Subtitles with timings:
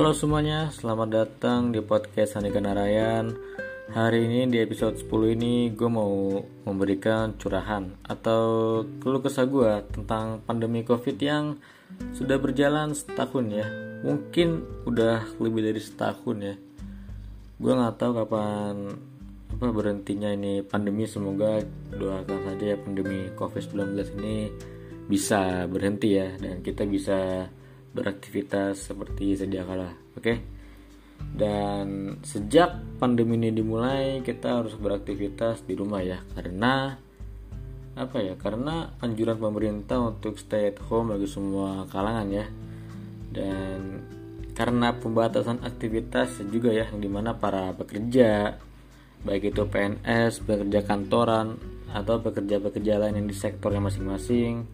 [0.00, 3.36] Halo semuanya, selamat datang di podcast Andika Narayan
[3.92, 8.40] Hari ini di episode 10 ini gue mau memberikan curahan Atau
[8.96, 11.60] keluh kesah gue tentang pandemi covid yang
[12.16, 13.68] sudah berjalan setahun ya.
[14.00, 16.56] Mungkin udah lebih dari setahun ya.
[17.60, 18.96] Gue gak tahu kapan
[19.52, 21.04] apa berhentinya ini pandemi.
[21.04, 21.60] Semoga
[21.92, 24.48] doakan saja ya pandemi covid-19 ini
[25.12, 27.52] bisa berhenti ya Dan kita bisa
[27.94, 29.94] beraktivitas seperti sedia kala.
[30.14, 30.22] Oke.
[30.22, 30.36] Okay?
[31.20, 36.96] Dan sejak pandemi ini dimulai kita harus beraktivitas di rumah ya karena
[37.94, 38.34] apa ya?
[38.40, 42.46] Karena anjuran pemerintah untuk stay at home bagi semua kalangan ya.
[43.30, 43.80] Dan
[44.56, 48.58] karena pembatasan aktivitas juga ya yang di mana para pekerja
[49.20, 51.60] baik itu PNS, pekerja kantoran
[51.92, 54.64] atau pekerja-pekerja lain yang di sektornya masing-masing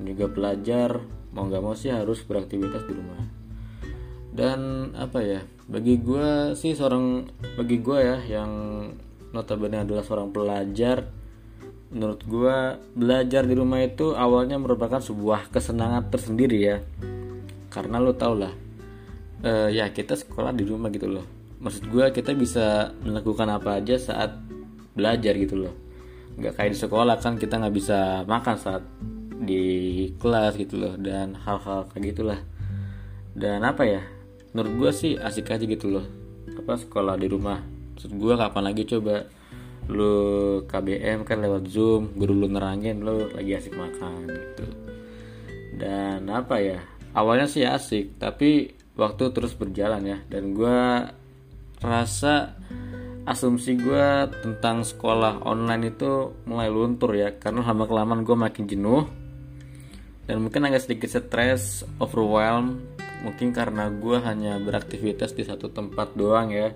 [0.00, 3.20] juga pelajar mau nggak mau sih harus beraktivitas di rumah.
[4.30, 7.26] Dan apa ya bagi gue sih seorang
[7.58, 8.50] bagi gue ya yang
[9.30, 11.06] notabene adalah seorang pelajar
[11.90, 12.56] menurut gue
[12.94, 16.78] belajar di rumah itu awalnya merupakan sebuah kesenangan tersendiri ya.
[17.70, 18.50] Karena lo tau lah
[19.44, 21.26] uh, ya kita sekolah di rumah gitu loh.
[21.60, 24.32] Maksud gue kita bisa melakukan apa aja saat
[24.94, 25.74] belajar gitu loh.
[26.38, 28.82] Nggak kayak di sekolah kan kita nggak bisa makan saat
[29.40, 29.64] di
[30.20, 32.40] kelas gitu loh dan hal-hal kayak gitulah.
[33.32, 34.02] Dan apa ya
[34.52, 36.04] menurut gue sih asik aja gitu loh
[36.60, 37.64] apa sekolah di rumah.
[37.96, 39.24] Maksud gue kapan lagi coba?
[39.88, 40.14] Lu
[40.68, 44.66] KBM kan lewat zoom guru lu nerangin lu lagi asik makan gitu.
[45.80, 46.78] Dan apa ya
[47.16, 50.18] awalnya sih asik tapi waktu terus berjalan ya.
[50.28, 51.08] Dan gue
[51.80, 52.60] rasa
[53.24, 54.08] asumsi gue
[54.44, 59.19] tentang sekolah online itu mulai luntur ya karena lama kelamaan gue makin jenuh
[60.30, 62.86] dan mungkin agak sedikit stres overwhelm.
[63.26, 66.70] Mungkin karena gue hanya beraktivitas di satu tempat doang ya.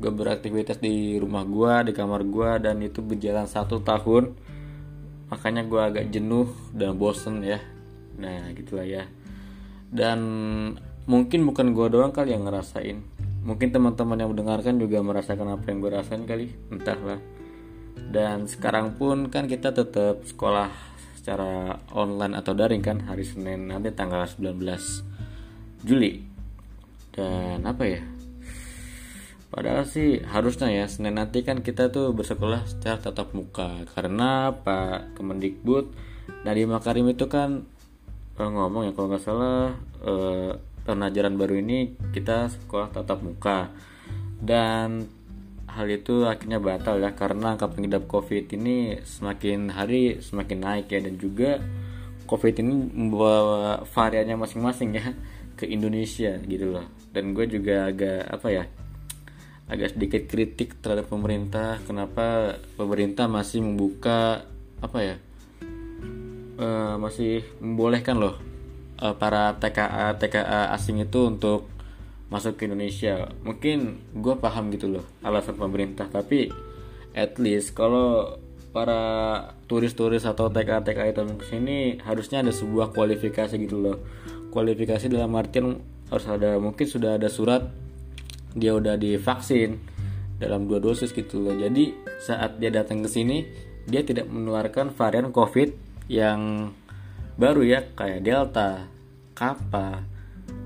[0.00, 4.32] Gue beraktivitas di rumah gue di kamar gue dan itu berjalan satu tahun.
[5.28, 7.60] Makanya gue agak jenuh dan bosen ya.
[8.16, 9.04] Nah gitulah ya.
[9.92, 10.18] Dan
[11.04, 13.04] mungkin bukan gue doang kali yang ngerasain.
[13.44, 16.56] Mungkin teman-teman yang mendengarkan juga merasakan apa yang gue rasain kali.
[16.72, 17.20] Entahlah.
[18.00, 20.87] Dan sekarang pun kan kita tetap sekolah
[21.28, 24.64] secara online atau daring kan hari Senin nanti tanggal 19
[25.84, 26.24] Juli.
[27.12, 28.00] Dan apa ya?
[29.52, 33.84] Padahal sih harusnya ya Senin nanti kan kita tuh bersekolah secara tatap muka.
[33.92, 35.92] Karena Pak Kemendikbud
[36.48, 37.68] Nadiem Makarim itu kan
[38.40, 39.76] eh, ngomong ya kalau nggak salah
[40.08, 40.56] eh,
[40.88, 43.68] tahun ajaran baru ini kita sekolah tatap muka.
[44.40, 45.04] Dan
[45.78, 50.98] hal itu akhirnya batal ya karena angka pengidap covid ini semakin hari semakin naik ya
[50.98, 51.62] dan juga
[52.26, 55.14] covid ini membawa variannya masing-masing ya
[55.54, 56.86] ke Indonesia gitu loh.
[57.14, 58.64] Dan gue juga agak apa ya
[59.68, 64.48] agak sedikit kritik terhadap pemerintah kenapa pemerintah masih membuka
[64.80, 65.16] apa ya
[66.56, 68.40] uh, masih membolehkan loh
[68.96, 71.68] uh, para TKA TKA asing itu untuk
[72.28, 73.28] masuk ke Indonesia.
[73.44, 76.08] Mungkin gue paham gitu loh alasan pemerintah.
[76.08, 76.52] Tapi
[77.16, 78.36] at least kalau
[78.70, 79.00] para
[79.66, 83.96] turis-turis atau TK-TK itu ke sini harusnya ada sebuah kualifikasi gitu loh.
[84.52, 87.68] Kualifikasi dalam artian harus ada mungkin sudah ada surat
[88.56, 89.76] dia udah divaksin
[90.40, 91.56] dalam dua dosis gitu loh.
[91.56, 93.44] Jadi saat dia datang ke sini
[93.88, 95.72] dia tidak menularkan varian covid
[96.12, 96.72] yang
[97.40, 98.84] baru ya kayak delta
[99.32, 100.04] kappa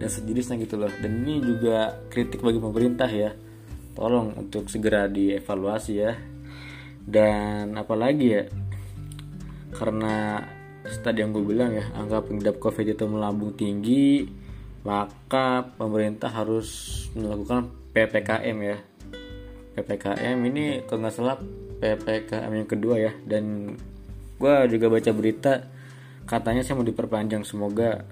[0.00, 0.88] dan sejenisnya gitu loh.
[0.88, 3.36] Dan ini juga kritik bagi pemerintah ya.
[3.92, 6.16] Tolong untuk segera dievaluasi ya.
[7.04, 8.44] Dan apalagi ya
[9.76, 10.42] karena
[11.04, 14.26] tadi yang gue bilang ya angka pengidap covid itu melambung tinggi
[14.82, 16.68] maka pemerintah harus
[17.12, 18.78] melakukan ppkm ya.
[19.76, 21.36] Ppkm ini kalau nggak salah
[21.80, 23.12] ppkm yang kedua ya.
[23.20, 23.76] Dan
[24.40, 25.52] gue juga baca berita
[26.24, 27.44] katanya saya mau diperpanjang.
[27.44, 28.08] Semoga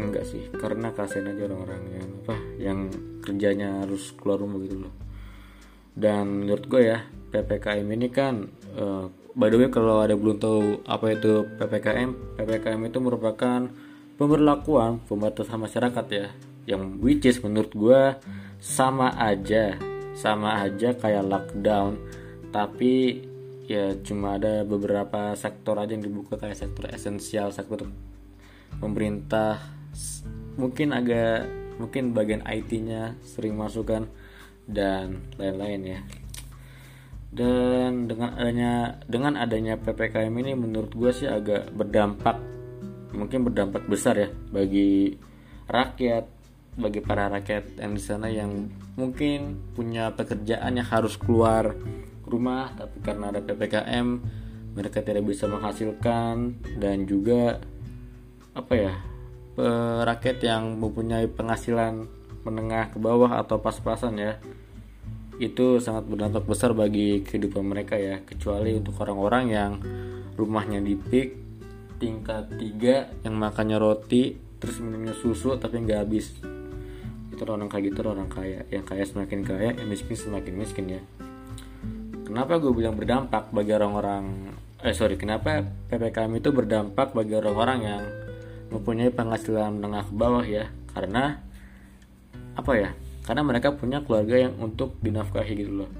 [0.00, 2.78] enggak sih karena kasihan aja orang-orang yang apa yang
[3.20, 4.94] kerjanya harus keluar rumah gitu loh.
[5.92, 10.84] Dan menurut gue ya ppkm ini kan uh, by the way kalau ada belum tahu
[10.88, 13.60] apa itu ppkm ppkm itu merupakan
[14.16, 16.28] pemberlakuan pembatasan masyarakat ya.
[16.64, 18.02] Yang which is menurut gue
[18.62, 19.76] sama aja
[20.16, 22.00] sama aja kayak lockdown.
[22.52, 23.24] Tapi
[23.68, 27.88] ya cuma ada beberapa sektor aja yang dibuka kayak sektor esensial sektor
[28.80, 29.81] pemerintah
[30.56, 31.48] mungkin agak
[31.80, 34.06] mungkin bagian IT-nya sering masukkan
[34.68, 36.00] dan lain-lain ya.
[37.32, 42.36] Dan dengan adanya dengan adanya ppkm ini menurut gue sih agak berdampak
[43.16, 45.16] mungkin berdampak besar ya bagi
[45.68, 46.24] rakyat
[46.72, 51.76] bagi para rakyat yang di sana yang mungkin punya pekerjaan yang harus keluar
[52.24, 54.06] rumah tapi karena ada ppkm
[54.72, 57.60] mereka tidak bisa menghasilkan dan juga
[58.56, 58.92] apa ya
[60.08, 62.08] rakyat yang mempunyai penghasilan
[62.42, 64.32] menengah ke bawah atau pas-pasan ya
[65.42, 69.72] itu sangat berdampak besar bagi kehidupan mereka ya kecuali untuk orang-orang yang
[70.38, 71.28] rumahnya di pik
[71.98, 76.30] tingkat 3 yang makannya roti terus minumnya susu tapi nggak habis.
[77.32, 81.02] Itu orang kayak gitu orang kaya yang kaya semakin kaya yang miskin semakin miskin ya.
[82.22, 88.02] Kenapa gue bilang berdampak bagi orang-orang eh sorry kenapa ppkm itu berdampak bagi orang-orang yang
[88.72, 91.44] mempunyai penghasilan menengah ke bawah ya karena
[92.56, 92.90] apa ya
[93.22, 95.90] karena mereka punya keluarga yang untuk dinafkahi gitu loh.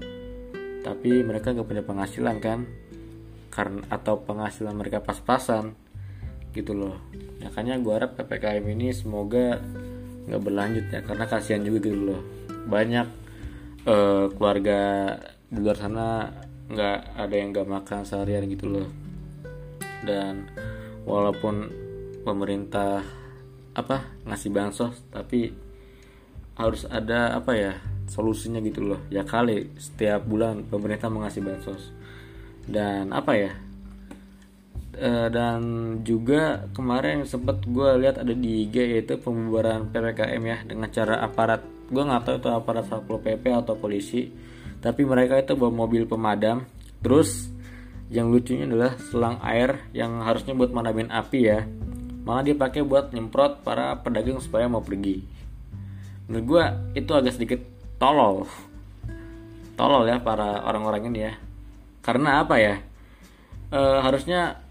[0.82, 2.66] Tapi mereka nggak punya penghasilan kan
[3.52, 5.78] karena atau penghasilan mereka pas-pasan
[6.50, 6.98] gitu loh.
[7.40, 9.62] Makanya gue harap ppkm ini semoga
[10.26, 12.20] nggak berlanjut ya karena kasihan juga gitu loh.
[12.66, 13.06] Banyak
[13.86, 14.80] uh, keluarga
[15.46, 16.26] di luar sana
[16.72, 18.88] nggak ada yang nggak makan seharian gitu loh.
[20.02, 20.50] Dan
[21.06, 21.81] walaupun
[22.22, 23.02] pemerintah
[23.72, 25.52] apa ngasih bansos tapi
[26.52, 27.72] harus ada apa ya
[28.06, 29.00] solusinya gitu loh.
[29.08, 31.90] Ya kali setiap bulan pemerintah mengasih bansos.
[32.62, 33.52] Dan apa ya
[34.94, 35.60] e, dan
[36.04, 41.64] juga kemarin sempat gue lihat ada di IG yaitu pembubaran ppkm ya dengan cara aparat.
[41.88, 44.28] Gue nggak tahu itu aparat satpol pp atau polisi
[44.82, 46.68] tapi mereka itu bawa mobil pemadam.
[47.02, 47.48] Terus
[48.12, 51.64] yang lucunya adalah selang air yang harusnya buat madamin api ya
[52.22, 55.22] malah dipakai buat nyemprot para pedagang supaya mau pergi.
[56.26, 56.64] Menurut gue
[57.02, 57.60] itu agak sedikit
[57.98, 58.46] tolol.
[59.74, 61.34] Tolol ya para orang-orang ini ya.
[62.02, 62.78] Karena apa ya?
[63.70, 64.62] E, harusnya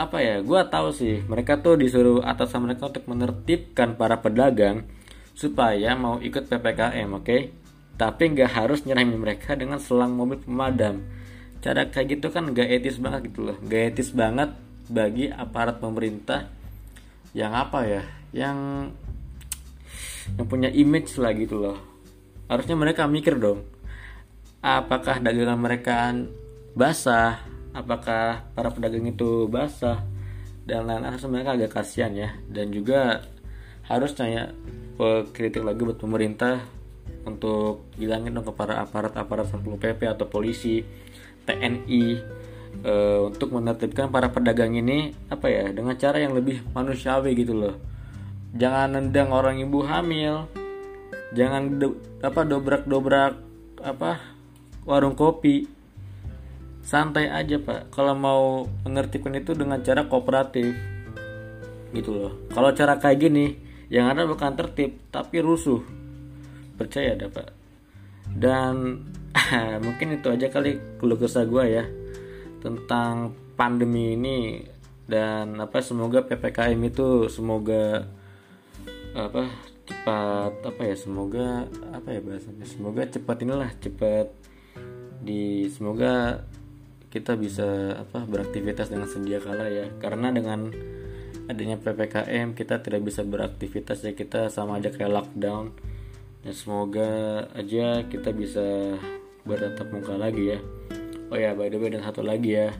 [0.00, 0.40] apa ya?
[0.40, 4.88] Gue tahu sih mereka tuh disuruh atasan mereka untuk menertibkan para pedagang
[5.36, 7.24] supaya mau ikut ppkm oke?
[7.24, 7.42] Okay?
[7.94, 11.02] tapi nggak harus nyerahin mereka dengan selang mobil pemadam.
[11.62, 13.56] Cara kayak gitu kan gak etis banget gitu loh.
[13.64, 14.52] Gak etis banget
[14.90, 16.50] bagi aparat pemerintah
[17.34, 18.02] yang apa ya?
[18.30, 18.58] Yang
[20.38, 21.76] yang punya image lah gitu loh.
[22.48, 23.66] Harusnya mereka mikir dong.
[24.64, 26.14] Apakah dagangan mereka
[26.72, 27.44] basah?
[27.74, 30.00] Apakah para pedagang itu basah?
[30.64, 31.12] Dan lain-lain.
[31.12, 32.32] Harusnya mereka agak kasihan ya.
[32.48, 33.20] Dan juga
[33.84, 34.44] harusnya ya
[35.34, 36.64] kritik lagi buat pemerintah
[37.28, 40.80] untuk bilangin dong kepada aparat-aparat satpol pp atau polisi
[41.44, 42.04] TNI
[42.82, 47.74] uh, untuk menertibkan para pedagang ini apa ya dengan cara yang lebih manusiawi gitu loh.
[48.54, 50.50] Jangan nendang orang ibu hamil.
[51.34, 53.34] Jangan do, apa dobrak-dobrak
[53.82, 54.22] apa
[54.86, 55.70] warung kopi.
[56.84, 57.90] Santai aja pak.
[57.94, 60.74] Kalau mau menertibkan itu dengan cara kooperatif
[61.94, 62.32] gitu loh.
[62.52, 63.46] Kalau cara kayak gini
[63.88, 65.82] yang ada bukan tertib tapi rusuh.
[66.76, 67.50] Percaya ada pak.
[68.30, 69.02] Dan
[69.86, 71.84] mungkin itu aja kali keluh kesah gue ya
[72.64, 74.64] tentang pandemi ini
[75.04, 78.08] dan apa semoga ppkm itu semoga
[79.12, 79.52] apa
[79.84, 84.32] cepat apa ya semoga apa ya bahasanya semoga cepat inilah cepat
[85.20, 86.40] di semoga
[87.14, 89.86] kita bisa apa beraktivitas dengan sedia kala ya.
[90.02, 90.74] Karena dengan
[91.46, 95.70] adanya ppkm kita tidak bisa beraktivitas ya kita sama aja kayak lockdown.
[96.42, 98.98] Dan semoga aja kita bisa
[99.46, 100.60] bertatap muka lagi ya
[101.34, 102.70] oh ya by the way dan satu lagi ya.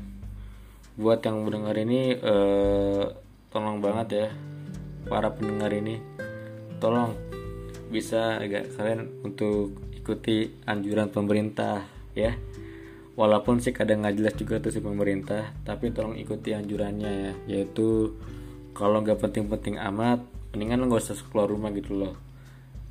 [0.94, 3.04] Buat yang mendengar ini eh,
[3.50, 4.26] tolong banget ya
[5.10, 5.98] para pendengar ini
[6.78, 7.18] tolong
[7.90, 11.82] bisa agak kalian untuk ikuti anjuran pemerintah
[12.14, 12.38] ya.
[13.18, 17.32] Walaupun sih kadang nggak jelas juga tuh si pemerintah tapi tolong ikuti anjurannya ya.
[17.58, 18.14] Yaitu
[18.70, 20.22] kalau nggak penting-penting amat
[20.54, 22.14] mendingan lo gak usah keluar rumah gitu loh.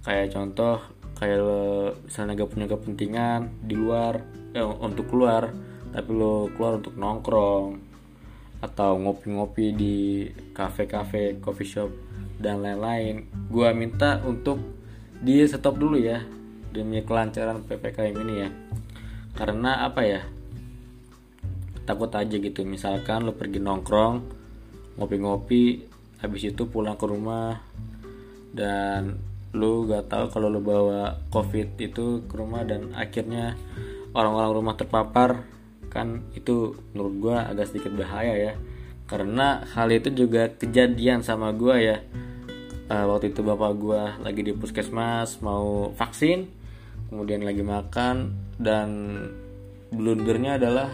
[0.04, 0.84] Kayak contoh
[1.16, 5.52] kayak lo misalnya gak punya kepentingan di luar eh, untuk keluar
[5.94, 7.78] tapi lo keluar untuk nongkrong
[8.64, 9.96] atau ngopi-ngopi di
[10.56, 11.92] kafe-kafe, coffee shop
[12.42, 13.30] dan lain-lain.
[13.52, 14.58] Gua minta untuk
[15.22, 16.24] di stop dulu ya
[16.74, 18.50] demi kelancaran PPKM ini ya.
[19.38, 20.22] Karena apa ya?
[21.84, 22.64] Takut aja gitu.
[22.66, 24.16] Misalkan lo pergi nongkrong,
[24.98, 25.86] ngopi-ngopi,
[26.24, 27.60] habis itu pulang ke rumah
[28.56, 29.20] dan
[29.54, 33.54] lu gak tahu kalau lu bawa covid itu ke rumah dan akhirnya
[34.14, 35.46] orang-orang rumah terpapar
[35.90, 38.54] kan itu menurut gue agak sedikit bahaya ya.
[39.06, 41.98] Karena hal itu juga kejadian sama gue ya.
[42.90, 46.52] Uh, waktu itu bapak gue lagi di puskesmas mau vaksin
[47.08, 48.90] kemudian lagi makan dan
[49.94, 50.92] blundernya adalah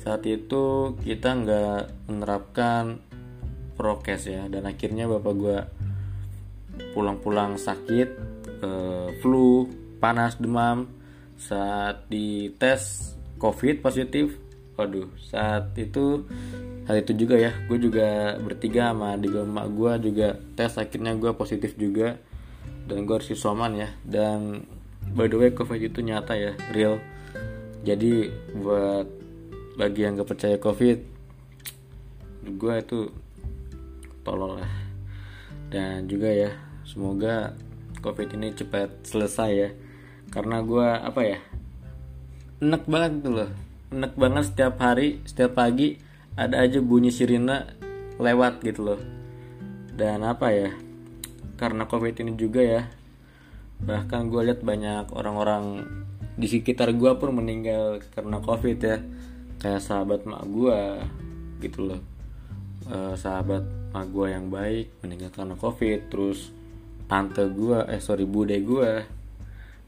[0.00, 3.04] saat itu kita nggak menerapkan
[3.76, 5.58] prokes ya dan akhirnya bapak gue
[6.96, 8.08] pulang-pulang sakit
[8.64, 9.68] uh, flu
[10.00, 10.88] panas demam
[11.40, 14.36] saat dites covid positif
[14.76, 16.28] waduh saat itu
[16.84, 21.32] hal itu juga ya gue juga bertiga sama di emak gue juga tes akhirnya gue
[21.32, 22.20] positif juga
[22.84, 24.68] dan gue harus isoman ya dan
[25.10, 27.02] by the way covid itu nyata ya real.
[27.80, 28.28] Jadi
[28.60, 29.08] buat
[29.74, 30.98] bagi yang gak percaya covid
[32.44, 32.98] gue itu
[34.22, 34.72] tolol lah.
[35.70, 36.50] Dan juga ya
[36.86, 37.54] semoga
[38.02, 39.70] covid ini cepat selesai ya
[40.30, 41.38] karena gue apa ya
[42.62, 43.50] enak banget tuh loh.
[43.90, 45.98] Enak banget setiap hari setiap pagi
[46.38, 47.66] ada aja bunyi sirine
[48.22, 49.00] lewat gitu loh.
[49.90, 50.70] Dan apa ya
[51.58, 52.82] karena covid ini juga ya
[53.80, 55.88] bahkan gue lihat banyak orang-orang
[56.36, 58.98] di sekitar gue pun meninggal karena covid ya.
[59.60, 60.80] Kayak sahabat mak gue
[61.60, 62.00] gitu loh.
[62.88, 66.08] E, sahabat mak gue yang baik meninggal karena covid.
[66.08, 66.54] Terus
[67.10, 69.19] tante gue eh sorry bude gue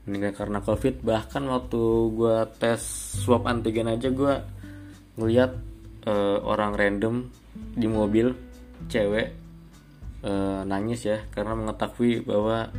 [0.03, 1.83] meninggal karena covid bahkan waktu
[2.17, 2.83] gue tes
[3.23, 4.35] swab antigen aja gue
[5.15, 5.55] ngeliat
[6.09, 8.35] uh, orang random di mobil
[8.91, 9.31] cewek
[10.27, 12.73] uh, nangis ya karena mengetahui bahwa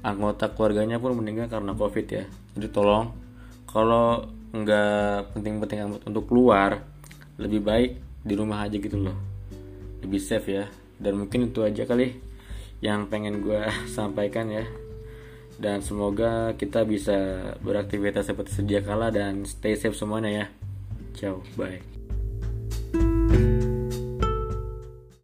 [0.00, 2.24] anggota keluarganya pun meninggal karena covid ya.
[2.56, 3.12] Jadi tolong
[3.68, 6.82] kalau nggak penting-penting amat untuk keluar
[7.38, 7.90] lebih baik
[8.24, 9.16] di rumah aja gitu loh.
[10.00, 10.64] Lebih safe ya.
[11.00, 12.16] Dan mungkin itu aja kali
[12.80, 13.60] yang pengen gue
[13.96, 14.64] sampaikan ya
[15.60, 20.46] dan semoga kita bisa beraktivitas seperti sedia kala dan stay safe semuanya ya.
[21.14, 21.99] Ciao bye